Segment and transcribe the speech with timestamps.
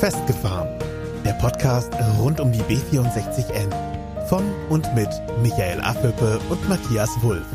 [0.00, 0.68] Festgefahren.
[1.24, 3.72] Der Podcast rund um die B64N.
[4.28, 5.08] Von und mit
[5.40, 7.46] Michael Affelpe und Matthias Wulff.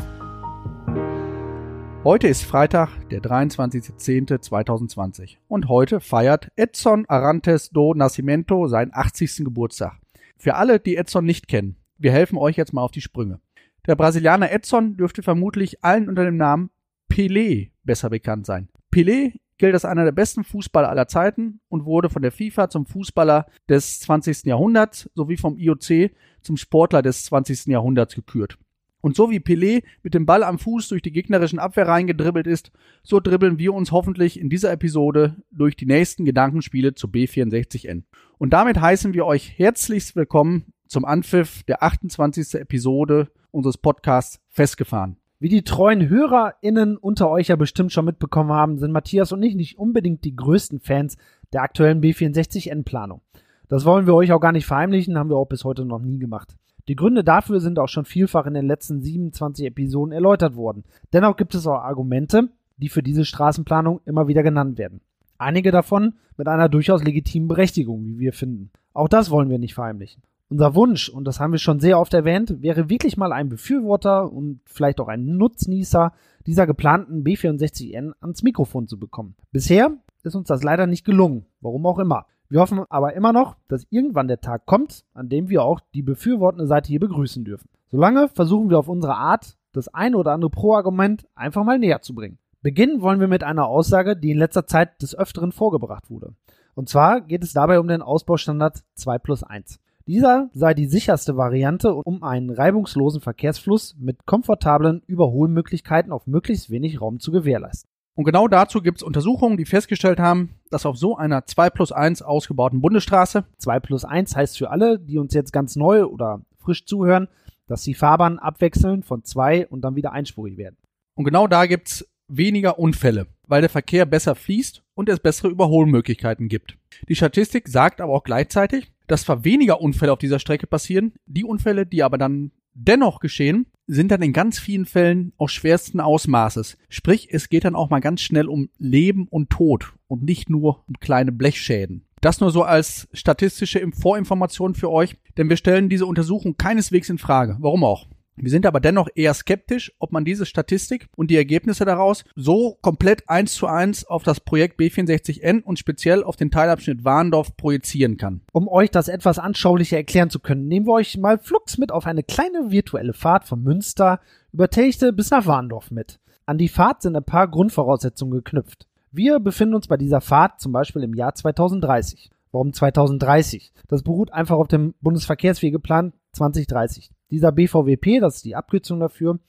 [2.02, 9.44] Heute ist Freitag, der 23.10.2020 und heute feiert Edson Arantes do Nascimento seinen 80.
[9.44, 10.00] Geburtstag.
[10.36, 13.38] Für alle, die Edson nicht kennen, wir helfen euch jetzt mal auf die Sprünge.
[13.86, 16.70] Der Brasilianer Edson dürfte vermutlich allen unter dem Namen
[17.08, 18.68] Pelé besser bekannt sein.
[18.92, 22.84] Pelé gilt als einer der besten Fußballer aller Zeiten und wurde von der FIFA zum
[22.84, 24.46] Fußballer des 20.
[24.46, 27.66] Jahrhunderts sowie vom IOC zum Sportler des 20.
[27.66, 28.58] Jahrhunderts gekürt.
[29.02, 32.72] Und so wie Pelé mit dem Ball am Fuß durch die gegnerischen Abwehrreihen gedribbelt ist,
[33.04, 38.02] so dribbeln wir uns hoffentlich in dieser Episode durch die nächsten Gedankenspiele zu B64N.
[38.38, 42.54] Und damit heißen wir euch herzlichst willkommen zum Anpfiff der 28.
[42.54, 45.21] Episode unseres Podcasts Festgefahren.
[45.42, 49.56] Wie die treuen HörerInnen unter euch ja bestimmt schon mitbekommen haben, sind Matthias und ich
[49.56, 51.16] nicht unbedingt die größten Fans
[51.52, 53.22] der aktuellen B64N-Planung.
[53.66, 56.20] Das wollen wir euch auch gar nicht verheimlichen, haben wir auch bis heute noch nie
[56.20, 56.54] gemacht.
[56.86, 60.84] Die Gründe dafür sind auch schon vielfach in den letzten 27 Episoden erläutert worden.
[61.12, 65.00] Dennoch gibt es auch Argumente, die für diese Straßenplanung immer wieder genannt werden.
[65.38, 68.70] Einige davon mit einer durchaus legitimen Berechtigung, wie wir finden.
[68.94, 70.22] Auch das wollen wir nicht verheimlichen.
[70.52, 74.30] Unser Wunsch, und das haben wir schon sehr oft erwähnt, wäre wirklich mal ein Befürworter
[74.30, 76.12] und vielleicht auch ein Nutznießer
[76.46, 79.34] dieser geplanten B64N ans Mikrofon zu bekommen.
[79.50, 79.92] Bisher
[80.22, 82.26] ist uns das leider nicht gelungen, warum auch immer.
[82.50, 86.02] Wir hoffen aber immer noch, dass irgendwann der Tag kommt, an dem wir auch die
[86.02, 87.70] befürwortende Seite hier begrüßen dürfen.
[87.90, 92.14] Solange versuchen wir auf unsere Art, das ein oder andere Pro-Argument einfach mal näher zu
[92.14, 92.36] bringen.
[92.60, 96.34] Beginnen wollen wir mit einer Aussage, die in letzter Zeit des Öfteren vorgebracht wurde.
[96.74, 99.78] Und zwar geht es dabei um den Ausbaustandard 2 plus 1.
[100.06, 107.00] Dieser sei die sicherste Variante, um einen reibungslosen Verkehrsfluss mit komfortablen Überholmöglichkeiten auf möglichst wenig
[107.00, 107.88] Raum zu gewährleisten.
[108.14, 111.92] Und genau dazu gibt es Untersuchungen, die festgestellt haben, dass auf so einer 2 plus
[111.92, 116.42] 1 ausgebauten Bundesstraße 2 plus 1 heißt für alle, die uns jetzt ganz neu oder
[116.58, 117.28] frisch zuhören,
[117.66, 120.76] dass die Fahrbahnen abwechseln von zwei und dann wieder einspurig werden.
[121.14, 125.48] Und genau da gibt es weniger Unfälle, weil der Verkehr besser fließt und es bessere
[125.48, 126.76] Überholmöglichkeiten gibt.
[127.08, 131.44] Die Statistik sagt aber auch gleichzeitig, dass zwar weniger Unfälle auf dieser Strecke passieren, die
[131.44, 136.78] Unfälle, die aber dann dennoch geschehen, sind dann in ganz vielen Fällen auch schwersten Ausmaßes.
[136.88, 140.84] Sprich, es geht dann auch mal ganz schnell um Leben und Tod und nicht nur
[140.88, 142.06] um kleine Blechschäden.
[142.22, 147.18] Das nur so als statistische Vorinformation für euch, denn wir stellen diese Untersuchung keineswegs in
[147.18, 147.58] Frage.
[147.60, 148.06] Warum auch?
[148.36, 152.78] Wir sind aber dennoch eher skeptisch, ob man diese Statistik und die Ergebnisse daraus so
[152.80, 158.16] komplett eins zu eins auf das Projekt B64N und speziell auf den Teilabschnitt Warndorf projizieren
[158.16, 158.40] kann.
[158.52, 162.06] Um euch das etwas anschaulicher erklären zu können, nehmen wir euch mal flugs mit auf
[162.06, 164.20] eine kleine virtuelle Fahrt von Münster
[164.52, 166.18] über Techte bis nach Warndorf mit.
[166.46, 168.86] An die Fahrt sind ein paar Grundvoraussetzungen geknüpft.
[169.10, 172.30] Wir befinden uns bei dieser Fahrt zum Beispiel im Jahr 2030.
[172.50, 173.72] Warum 2030?
[173.88, 177.10] Das beruht einfach auf dem Bundesverkehrswegeplan 2030.
[177.32, 179.40] Dieser BVWP, das ist die Abkürzung dafür,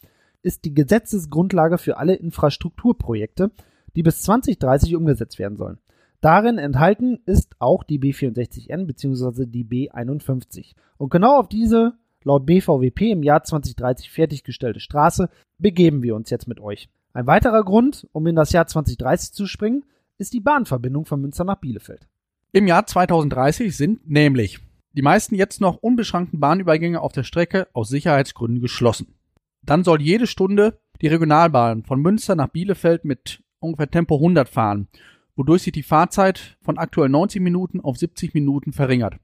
[0.41, 3.51] ist die Gesetzesgrundlage für alle Infrastrukturprojekte,
[3.95, 5.79] die bis 2030 umgesetzt werden sollen.
[6.21, 9.45] Darin enthalten ist auch die B64N bzw.
[9.45, 10.75] die B51.
[10.97, 15.29] Und genau auf diese laut BVWP im Jahr 2030 fertiggestellte Straße
[15.59, 16.87] begeben wir uns jetzt mit euch.
[17.11, 19.83] Ein weiterer Grund, um in das Jahr 2030 zu springen,
[20.17, 22.07] ist die Bahnverbindung von Münster nach Bielefeld.
[22.53, 24.61] Im Jahr 2030 sind nämlich
[24.93, 29.15] die meisten jetzt noch unbeschränkten Bahnübergänge auf der Strecke aus Sicherheitsgründen geschlossen.
[29.63, 34.87] Dann soll jede Stunde die Regionalbahn von Münster nach Bielefeld mit ungefähr Tempo 100 fahren,
[35.35, 39.15] wodurch sich die Fahrzeit von aktuell 90 Minuten auf 70 Minuten verringert.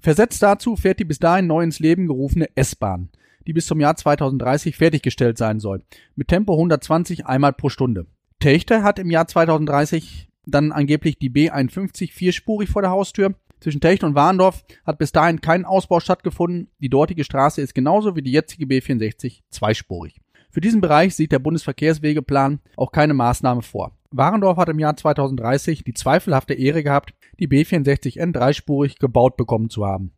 [0.00, 3.10] Versetzt dazu fährt die bis dahin neu ins Leben gerufene S-Bahn,
[3.46, 5.82] die bis zum Jahr 2030 fertiggestellt sein soll,
[6.14, 8.06] mit Tempo 120 einmal pro Stunde.
[8.38, 14.04] Techte hat im Jahr 2030 dann angeblich die B51 vierspurig vor der Haustür zwischen Techt
[14.04, 16.68] und Warndorf hat bis dahin kein Ausbau stattgefunden.
[16.78, 20.20] Die dortige Straße ist genauso wie die jetzige B64 zweispurig.
[20.50, 23.92] Für diesen Bereich sieht der Bundesverkehrswegeplan auch keine Maßnahme vor.
[24.10, 29.84] Warendorf hat im Jahr 2030 die zweifelhafte Ehre gehabt, die B64N dreispurig gebaut bekommen zu
[29.84, 30.12] haben.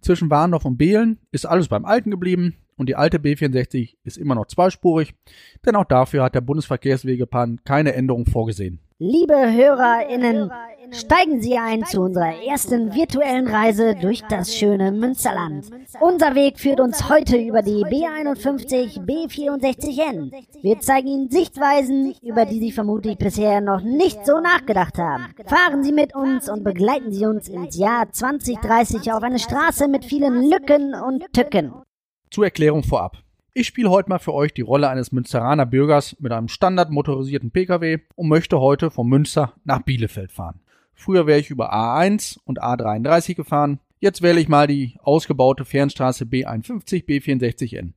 [0.00, 4.34] Zwischen Warendorf und Behlen ist alles beim Alten geblieben und die alte B64 ist immer
[4.34, 5.14] noch zweispurig,
[5.64, 8.80] denn auch dafür hat der Bundesverkehrswegeplan keine Änderung vorgesehen.
[8.98, 10.50] Liebe HörerInnen,
[10.90, 15.66] steigen Sie ein zu unserer ersten virtuellen Reise durch das schöne Münsterland.
[16.00, 20.32] Unser Weg führt uns heute über die B51, B64N.
[20.62, 25.26] Wir zeigen Ihnen Sichtweisen, über die Sie vermutlich bisher noch nicht so nachgedacht haben.
[25.44, 30.06] Fahren Sie mit uns und begleiten Sie uns ins Jahr 2030 auf eine Straße mit
[30.06, 31.74] vielen Lücken und Tücken.
[32.30, 33.25] Zur Erklärung vorab.
[33.58, 38.00] Ich spiele heute mal für euch die Rolle eines Münsteraner Bürgers mit einem standardmotorisierten Pkw
[38.14, 40.60] und möchte heute von Münster nach Bielefeld fahren.
[40.92, 43.80] Früher wäre ich über A1 und A33 gefahren.
[43.98, 47.94] Jetzt wähle ich mal die ausgebaute Fernstraße B51 B64N.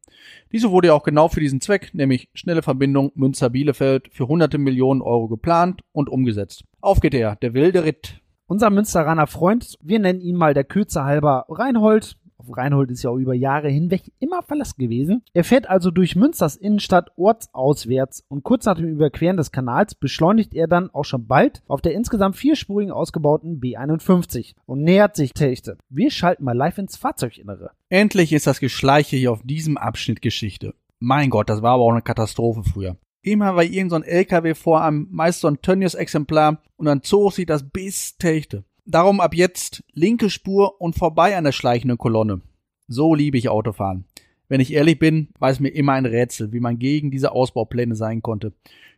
[0.53, 5.01] Diese wurde ja auch genau für diesen Zweck, nämlich schnelle Verbindung Münster-Bielefeld für hunderte Millionen
[5.01, 6.63] Euro geplant und umgesetzt.
[6.79, 8.21] Auf geht er, der wilde Ritt.
[8.47, 12.15] Unser Münsteraner Freund, wir nennen ihn mal der Kürze halber Reinhold,
[12.47, 15.23] Reinhold ist ja auch über Jahre hinweg immer Verlass gewesen.
[15.33, 20.53] Er fährt also durch Münsters Innenstadt ortsauswärts und kurz nach dem Überqueren des Kanals beschleunigt
[20.53, 25.77] er dann auch schon bald auf der insgesamt vierspurigen ausgebauten B51 und nähert sich Techte.
[25.89, 27.71] Wir schalten mal live ins Fahrzeuginnere.
[27.89, 30.73] Endlich ist das Geschleiche hier auf diesem Abschnitt Geschichte.
[30.99, 32.97] Mein Gott, das war aber auch eine Katastrophe früher.
[33.21, 37.33] Immer war irgend so ein LKW vor einem, meist so ein Tönnies-Exemplar und dann zog
[37.33, 38.63] sich das bis Techte.
[38.91, 42.41] Darum ab jetzt linke Spur und vorbei an der schleichenden Kolonne.
[42.87, 44.05] So liebe ich Autofahren.
[44.47, 47.93] Wenn ich ehrlich bin, war es mir immer ein Rätsel, wie man gegen diese Ausbaupläne
[47.93, 48.51] sein konnte.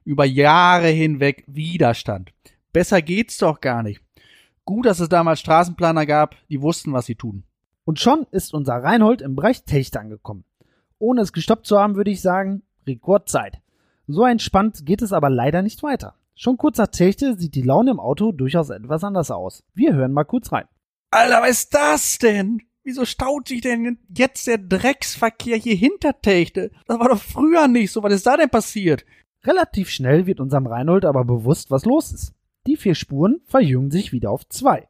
[0.06, 2.32] Über Jahre hinweg Widerstand.
[2.72, 4.02] Besser geht's doch gar nicht.
[4.64, 7.44] Gut, dass es damals Straßenplaner gab, die wussten, was sie tun.
[7.84, 10.46] Und schon ist unser Reinhold im Bereich Techte angekommen.
[11.00, 13.60] Ohne es gestoppt zu haben, würde ich sagen, Rekordzeit.
[14.08, 16.16] So entspannt geht es aber leider nicht weiter.
[16.36, 19.64] Schon kurz nach Techte sieht die Laune im Auto durchaus etwas anders aus.
[19.74, 20.66] Wir hören mal kurz rein.
[21.12, 22.62] Alter, was ist das denn?
[22.84, 26.72] Wieso staut sich denn jetzt der Drecksverkehr hier hinter Techte?
[26.88, 28.02] Das war doch früher nicht so.
[28.02, 29.06] Was ist da denn passiert?
[29.44, 32.34] Relativ schnell wird unserem Reinhold aber bewusst, was los ist.
[32.68, 34.88] Die vier Spuren verjüngen sich wieder auf zwei.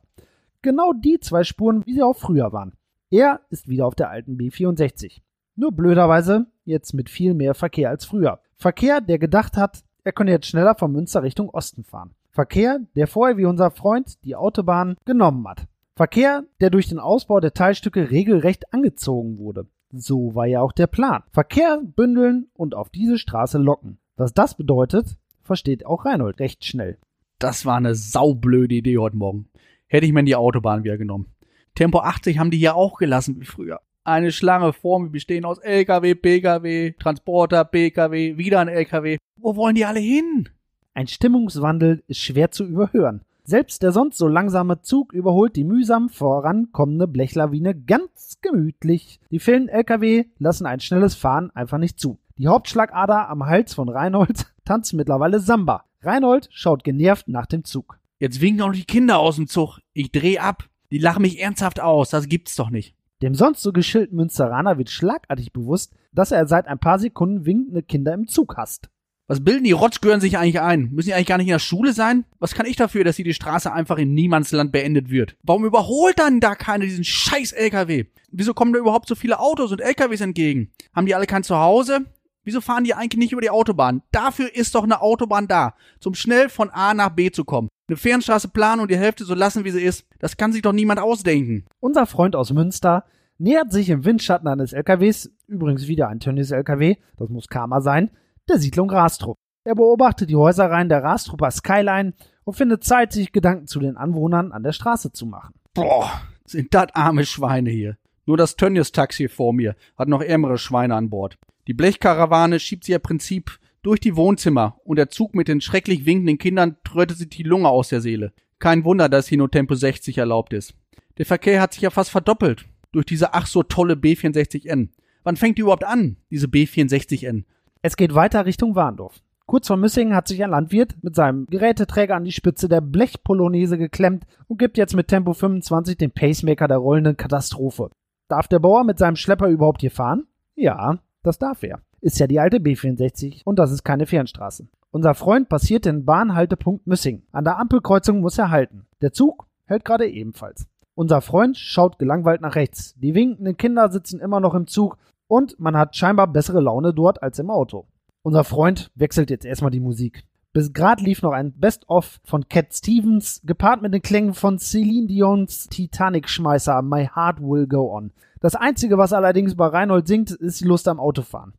[0.61, 2.73] Genau die zwei Spuren, wie sie auch früher waren.
[3.09, 5.21] Er ist wieder auf der alten B64.
[5.55, 8.41] Nur blöderweise jetzt mit viel mehr Verkehr als früher.
[8.55, 12.15] Verkehr, der gedacht hat, er könne jetzt schneller von Münster Richtung Osten fahren.
[12.31, 15.67] Verkehr, der vorher wie unser Freund die Autobahn genommen hat.
[15.95, 19.67] Verkehr, der durch den Ausbau der Teilstücke regelrecht angezogen wurde.
[19.91, 21.23] So war ja auch der Plan.
[21.31, 23.99] Verkehr bündeln und auf diese Straße locken.
[24.15, 26.97] Was das bedeutet, versteht auch Reinhold recht schnell.
[27.39, 29.49] Das war eine saublöde Idee heute Morgen.
[29.87, 31.27] Hätte ich mir die Autobahn wieder genommen.
[31.75, 33.81] Tempo 80 haben die hier auch gelassen wie früher.
[34.03, 39.17] Eine Schlange vor mir bestehen aus LKW, PKW, Transporter, PKW, wieder ein LKW.
[39.37, 40.49] Wo wollen die alle hin?
[40.95, 43.21] Ein Stimmungswandel ist schwer zu überhören.
[43.43, 49.19] Selbst der sonst so langsame Zug überholt die mühsam vorankommende Blechlawine ganz gemütlich.
[49.29, 52.17] Die vielen LKW lassen ein schnelles Fahren einfach nicht zu.
[52.37, 55.85] Die Hauptschlagader am Hals von Reinhold tanzt mittlerweile Samba.
[56.01, 57.99] Reinhold schaut genervt nach dem Zug.
[58.17, 59.79] Jetzt winken auch die Kinder aus dem Zug.
[59.93, 60.67] Ich dreh ab.
[60.89, 62.09] Die lachen mich ernsthaft aus.
[62.09, 62.95] Das gibt's doch nicht.
[63.21, 67.83] Dem sonst so geschillten Münsteraner wird schlagartig bewusst, dass er seit ein paar Sekunden winkende
[67.83, 68.89] Kinder im Zug hasst.
[69.27, 70.89] Was bilden die Rotzgören sich eigentlich ein?
[70.91, 72.25] Müssen die eigentlich gar nicht in der Schule sein?
[72.39, 75.37] Was kann ich dafür, dass hier die Straße einfach in Niemandsland beendet wird?
[75.43, 78.05] Warum überholt dann da keiner diesen scheiß LKW?
[78.31, 80.71] Wieso kommen da überhaupt so viele Autos und LKWs entgegen?
[80.93, 82.05] Haben die alle kein Zuhause?
[82.43, 84.01] Wieso fahren die eigentlich nicht über die Autobahn?
[84.11, 87.69] Dafür ist doch eine Autobahn da, zum schnell von A nach B zu kommen.
[87.87, 90.05] Eine Fernstraße planen und die Hälfte so lassen, wie sie ist.
[90.19, 91.65] Das kann sich doch niemand ausdenken.
[91.79, 93.05] Unser Freund aus Münster
[93.37, 98.11] nähert sich im Windschatten eines LKWs, übrigens wieder ein Tönnies LKW, das muss Karma sein,
[98.47, 99.37] der Siedlung Rastrup.
[99.63, 102.13] Er beobachtet die Häuserreihen der Rastrupper Skyline
[102.43, 105.53] und findet Zeit, sich Gedanken zu den Anwohnern an der Straße zu machen.
[105.73, 106.09] Boah,
[106.45, 107.97] sind das arme Schweine hier.
[108.25, 111.37] Nur das Tönnies-Taxi vor mir hat noch ärmere Schweine an Bord.
[111.67, 116.05] Die Blechkarawane schiebt sie ja Prinzip durch die Wohnzimmer und der Zug mit den schrecklich
[116.05, 118.33] winkenden Kindern trötet sich die Lunge aus der Seele.
[118.59, 120.75] Kein Wunder, dass hier nur Tempo 60 erlaubt ist.
[121.17, 124.89] Der Verkehr hat sich ja fast verdoppelt durch diese ach so tolle B64N.
[125.23, 127.45] Wann fängt die überhaupt an, diese B64N?
[127.81, 129.21] Es geht weiter Richtung Warndorf.
[129.45, 133.77] Kurz vor Müssingen hat sich ein Landwirt mit seinem Geräteträger an die Spitze der Blechpolonaise
[133.77, 137.89] geklemmt und gibt jetzt mit Tempo 25 den Pacemaker der rollenden Katastrophe.
[138.29, 140.27] Darf der Bauer mit seinem Schlepper überhaupt hier fahren?
[140.55, 141.81] Ja, das darf er.
[142.01, 144.67] Ist ja die alte B64 und das ist keine Fernstraße.
[144.89, 147.23] Unser Freund passiert den Bahnhaltepunkt Müssing.
[147.31, 148.87] An der Ampelkreuzung muss er halten.
[149.01, 150.67] Der Zug hält gerade ebenfalls.
[150.95, 152.95] Unser Freund schaut gelangweilt nach rechts.
[152.97, 157.23] Die winkenden Kinder sitzen immer noch im Zug und man hat scheinbar bessere Laune dort
[157.23, 157.87] als im Auto.
[158.23, 160.23] Unser Freund wechselt jetzt erstmal die Musik.
[160.53, 165.07] Bis gerade lief noch ein Best-of von Cat Stevens, gepaart mit den Klängen von Celine
[165.07, 168.11] Dions Titanic-Schmeißer My Heart Will Go On.
[168.41, 171.53] Das Einzige, was allerdings bei Reinhold singt, ist die Lust am Autofahren.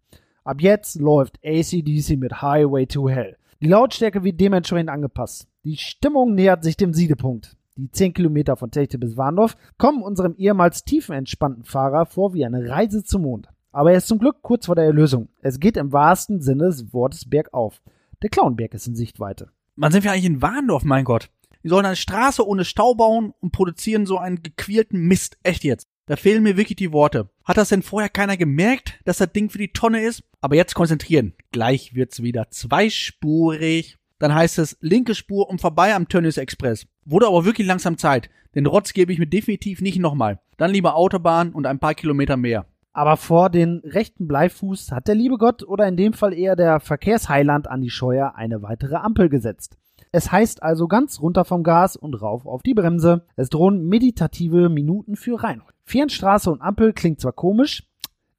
[0.45, 3.37] Ab jetzt läuft ACDC mit Highway to Hell.
[3.61, 5.47] Die Lautstärke wird dementsprechend angepasst.
[5.63, 7.57] Die Stimmung nähert sich dem Siedepunkt.
[7.77, 12.69] Die 10 Kilometer von Techte bis Warndorf kommen unserem ehemals tiefenentspannten Fahrer vor wie eine
[12.69, 13.49] Reise zum Mond.
[13.71, 15.29] Aber er ist zum Glück kurz vor der Erlösung.
[15.41, 17.81] Es geht im wahrsten Sinne des Wortes bergauf.
[18.21, 19.51] Der Clownberg ist in Sichtweite.
[19.77, 21.31] Wann sind wir eigentlich in Warndorf, mein Gott?
[21.63, 25.39] Die sollen eine Straße ohne Stau bauen und produzieren so einen gequälten Mist.
[25.45, 25.87] Echt jetzt.
[26.07, 27.31] Da fehlen mir wirklich die Worte.
[27.45, 30.23] Hat das denn vorher keiner gemerkt, dass das Ding für die Tonne ist?
[30.41, 31.35] Aber jetzt konzentrieren.
[31.51, 33.99] Gleich wird's wieder zweispurig.
[34.19, 36.87] Dann heißt es linke Spur und vorbei am Tönnies Express.
[37.05, 38.31] Wurde aber wirklich langsam Zeit.
[38.55, 40.41] Den Rotz gebe ich mir definitiv nicht nochmal.
[40.57, 42.67] Dann lieber Autobahn und ein paar Kilometer mehr.
[42.93, 46.79] Aber vor den rechten Bleifuß hat der liebe Gott oder in dem Fall eher der
[46.79, 49.79] Verkehrsheiland Andi Scheuer eine weitere Ampel gesetzt.
[50.15, 53.25] Es heißt also ganz runter vom Gas und rauf auf die Bremse.
[53.35, 55.75] Es drohen meditative Minuten für Reinhold.
[55.85, 57.89] Fernstraße und Ampel klingt zwar komisch,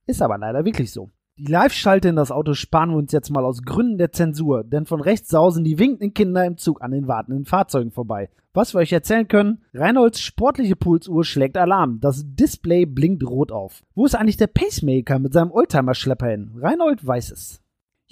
[0.06, 1.10] ist aber leider wirklich so.
[1.36, 4.86] Die Live-Schalte in das Auto sparen wir uns jetzt mal aus Gründen der Zensur, denn
[4.86, 8.30] von rechts sausen die winkenden Kinder im Zug an den wartenden Fahrzeugen vorbei.
[8.54, 12.00] Was wir euch erzählen können, Reinholds sportliche Pulsuhr schlägt Alarm.
[12.00, 13.82] Das Display blinkt rot auf.
[13.96, 16.52] Wo ist eigentlich der Pacemaker mit seinem Oldtimer-Schlepper hin?
[16.56, 17.63] Reinhold weiß es.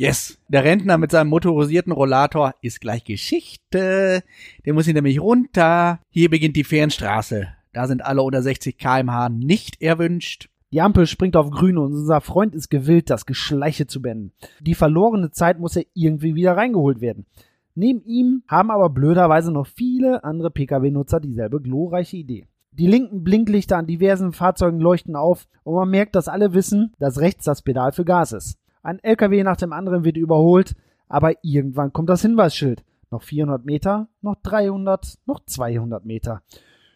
[0.02, 4.24] Yes, der Rentner mit seinem motorisierten Rollator ist gleich Geschichte.
[4.66, 6.00] Der muss ihn nämlich runter.
[6.10, 7.50] Hier beginnt die Fernstraße.
[7.72, 10.50] Da sind alle unter 60 kmh nicht erwünscht.
[10.72, 14.32] Die Ampel springt auf grün und unser Freund ist gewillt, das Geschleiche zu beenden.
[14.60, 17.28] Die verlorene Zeit muss ja irgendwie wieder reingeholt werden.
[17.76, 22.48] Neben ihm haben aber blöderweise noch viele andere Pkw-Nutzer dieselbe glorreiche Idee.
[22.72, 27.20] Die linken Blinklichter an diversen Fahrzeugen leuchten auf und man merkt, dass alle wissen, dass
[27.20, 28.58] rechts das Pedal für Gas ist.
[28.84, 30.76] Ein LKW nach dem anderen wird überholt,
[31.08, 32.84] aber irgendwann kommt das Hinweisschild.
[33.12, 36.42] Noch 400 Meter, noch 300, noch 200 Meter.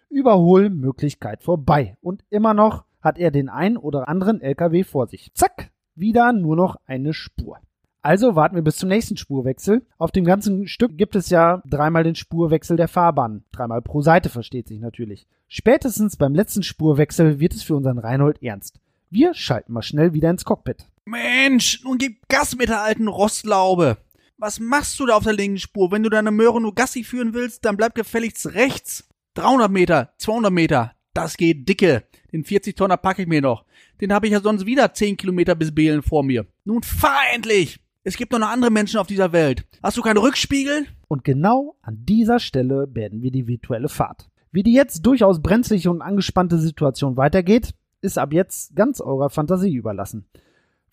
[0.10, 1.98] Überholmöglichkeit vorbei.
[2.02, 5.34] Und immer noch hat er den ein oder anderen LKW vor sich.
[5.34, 7.60] Zack, wieder nur noch eine Spur.
[8.02, 9.86] Also warten wir bis zum nächsten Spurwechsel.
[9.98, 13.44] Auf dem ganzen Stück gibt es ja dreimal den Spurwechsel der Fahrbahn.
[13.52, 15.28] Dreimal pro Seite versteht sich natürlich.
[15.48, 18.80] Spätestens beim letzten Spurwechsel wird es für unseren Reinhold ernst.
[19.10, 20.88] Wir schalten mal schnell wieder ins Cockpit.
[21.08, 23.98] Mensch, nun gib Gas mit der alten Rostlaube.
[24.38, 25.92] Was machst du da auf der linken Spur?
[25.92, 29.08] Wenn du deine Möhre nur Gassi führen willst, dann bleib gefälligst rechts.
[29.36, 32.06] 300 Meter, 200 Meter, das geht dicke.
[32.34, 33.66] Den 40 Tonner packe ich mir noch.
[34.02, 36.48] Den habe ich ja sonst wieder 10 Kilometer bis Behlen vor mir.
[36.64, 37.80] Nun fahr endlich!
[38.04, 39.64] Es gibt noch andere Menschen auf dieser Welt.
[39.84, 40.88] Hast du keinen Rückspiegel?
[41.08, 44.28] Und genau an dieser Stelle beenden wir die virtuelle Fahrt.
[44.52, 49.76] Wie die jetzt durchaus brenzliche und angespannte Situation weitergeht, ist ab jetzt ganz eurer Fantasie
[49.76, 50.28] überlassen.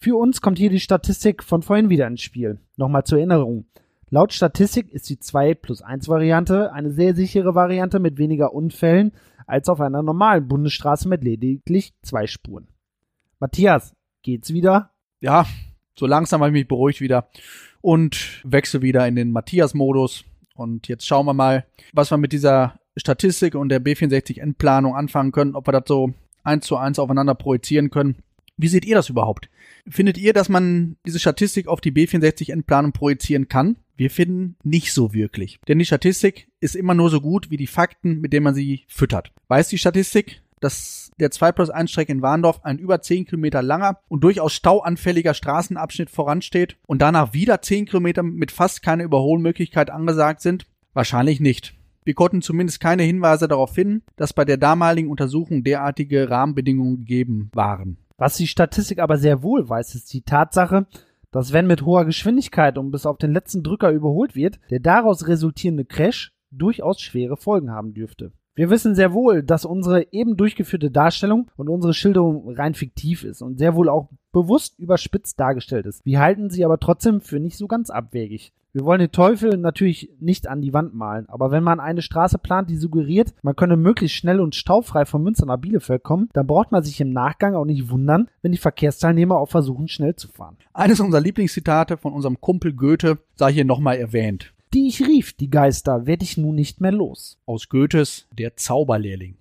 [0.03, 2.59] Für uns kommt hier die Statistik von vorhin wieder ins Spiel.
[2.77, 3.67] Nochmal zur Erinnerung.
[4.11, 9.13] Laut Statistik ist die 2 plus 1 Variante eine sehr sichere Variante mit weniger Unfällen
[9.47, 12.67] als auf einer normalen Bundesstraße mit lediglich zwei Spuren.
[13.39, 14.91] Matthias, geht's wieder?
[15.21, 15.47] Ja,
[15.95, 17.29] so langsam habe ich mich beruhigt wieder
[17.81, 20.25] und wechsle wieder in den Matthias-Modus.
[20.57, 25.55] Und jetzt schauen wir mal, was wir mit dieser Statistik und der B64-Endplanung anfangen können,
[25.55, 28.17] ob wir das so eins zu eins aufeinander projizieren können.
[28.57, 29.49] Wie seht ihr das überhaupt?
[29.89, 33.77] Findet ihr, dass man diese Statistik auf die B64-Endplanung projizieren kann?
[33.97, 35.59] Wir finden nicht so wirklich.
[35.69, 38.85] Denn die Statistik ist immer nur so gut wie die Fakten, mit denen man sie
[38.89, 39.33] füttert.
[39.49, 43.63] Weiß die Statistik, dass der 2 plus 1 Strecke in Warndorf ein über 10 Kilometer
[43.63, 49.91] langer und durchaus stauanfälliger Straßenabschnitt voransteht und danach wieder 10 Kilometer mit fast keiner Überholmöglichkeit
[49.91, 50.67] angesagt sind?
[50.95, 51.75] Wahrscheinlich nicht.
[52.05, 57.51] Wir konnten zumindest keine Hinweise darauf finden, dass bei der damaligen Untersuchung derartige Rahmenbedingungen gegeben
[57.55, 57.97] waren.
[58.17, 60.87] Was die Statistik aber sehr wohl weiß, ist die Tatsache,
[61.31, 65.27] dass wenn mit hoher Geschwindigkeit und bis auf den letzten Drücker überholt wird, der daraus
[65.27, 68.33] resultierende Crash durchaus schwere Folgen haben dürfte.
[68.55, 73.41] Wir wissen sehr wohl, dass unsere eben durchgeführte Darstellung und unsere Schilderung rein fiktiv ist
[73.41, 76.05] und sehr wohl auch bewusst überspitzt dargestellt ist.
[76.05, 78.53] Wir halten sie aber trotzdem für nicht so ganz abwegig.
[78.75, 82.39] Wir wollen den Teufel natürlich nicht an die Wand malen, aber wenn man eine Straße
[82.39, 86.47] plant, die suggeriert, man könne möglichst schnell und staufrei von Münster nach Bielefeld kommen, dann
[86.47, 90.29] braucht man sich im Nachgang auch nicht wundern, wenn die Verkehrsteilnehmer auch versuchen, schnell zu
[90.29, 90.57] fahren.
[90.75, 94.55] Eines unserer Lieblingszitate von unserem Kumpel Goethe sei hier nochmal erwähnt.
[94.75, 97.39] Die ich rief, die Geister, werd ich nun nicht mehr los.
[97.45, 99.37] Aus Goethes Der Zauberlehrling.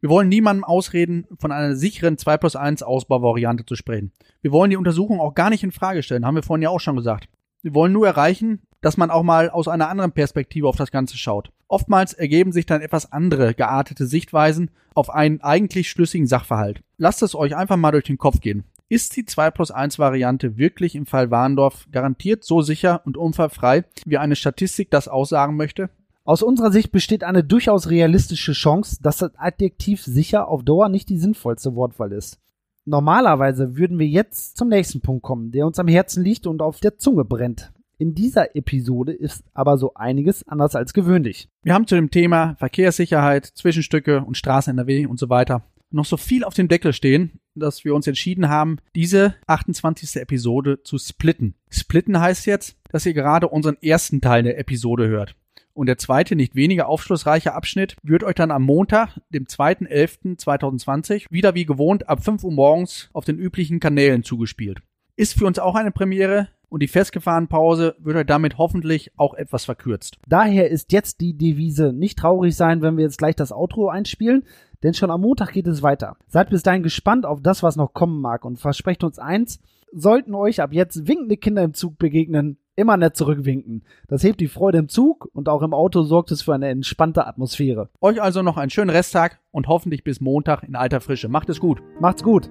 [0.00, 4.10] Wir wollen niemandem ausreden, von einer sicheren 2 plus 1 Ausbauvariante zu sprechen.
[4.40, 6.80] Wir wollen die Untersuchung auch gar nicht in Frage stellen, haben wir vorhin ja auch
[6.80, 7.28] schon gesagt.
[7.62, 11.16] Wir wollen nur erreichen, dass man auch mal aus einer anderen Perspektive auf das Ganze
[11.16, 11.52] schaut.
[11.68, 16.82] Oftmals ergeben sich dann etwas andere geartete Sichtweisen auf einen eigentlich schlüssigen Sachverhalt.
[16.98, 18.64] Lasst es euch einfach mal durch den Kopf gehen.
[18.92, 23.86] Ist die 2 plus 1 Variante wirklich im Fall Warndorf garantiert so sicher und unfallfrei,
[24.04, 25.88] wie eine Statistik das aussagen möchte?
[26.24, 31.08] Aus unserer Sicht besteht eine durchaus realistische Chance, dass das Adjektiv sicher auf Dauer nicht
[31.08, 32.38] die sinnvollste Wortwahl ist.
[32.84, 36.80] Normalerweise würden wir jetzt zum nächsten Punkt kommen, der uns am Herzen liegt und auf
[36.80, 37.72] der Zunge brennt.
[37.96, 41.48] In dieser Episode ist aber so einiges anders als gewöhnlich.
[41.62, 45.62] Wir haben zu dem Thema Verkehrssicherheit, Zwischenstücke und Straßen NRW und so weiter
[45.94, 50.16] noch so viel auf dem Deckel stehen, dass wir uns entschieden haben, diese 28.
[50.16, 51.54] Episode zu splitten.
[51.70, 55.34] Splitten heißt jetzt, dass ihr gerade unseren ersten Teil der Episode hört.
[55.74, 61.54] Und der zweite, nicht weniger aufschlussreiche Abschnitt wird euch dann am Montag, dem 2.11.2020, wieder
[61.54, 64.80] wie gewohnt ab 5 Uhr morgens auf den üblichen Kanälen zugespielt.
[65.16, 69.66] Ist für uns auch eine Premiere, und die Festgefahrenpause wird euch damit hoffentlich auch etwas
[69.66, 70.16] verkürzt.
[70.26, 74.44] Daher ist jetzt die Devise nicht traurig sein, wenn wir jetzt gleich das Outro einspielen,
[74.82, 76.16] denn schon am Montag geht es weiter.
[76.28, 79.60] Seid bis dahin gespannt auf das, was noch kommen mag und versprecht uns eins,
[79.92, 83.84] sollten euch ab jetzt winkende Kinder im Zug begegnen, immer nett zurückwinken.
[84.08, 87.26] Das hebt die Freude im Zug und auch im Auto sorgt es für eine entspannte
[87.26, 87.90] Atmosphäre.
[88.00, 91.28] Euch also noch einen schönen Resttag und hoffentlich bis Montag in alter Frische.
[91.28, 91.82] Macht es gut.
[92.00, 92.48] Macht's gut.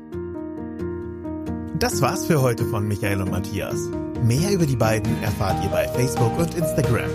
[1.80, 3.90] Das war's für heute von Michael und Matthias.
[4.24, 7.10] Mehr über die beiden erfahrt ihr bei Facebook und Instagram.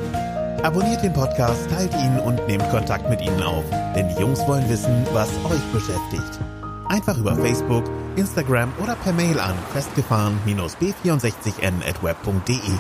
[0.63, 3.63] Abonniert den Podcast, teilt ihn und nehmt Kontakt mit ihnen auf,
[3.95, 6.41] denn die Jungs wollen wissen, was euch beschäftigt.
[6.89, 7.85] Einfach über Facebook,
[8.17, 12.73] Instagram oder per Mail an festgefahren-b64n@web.de.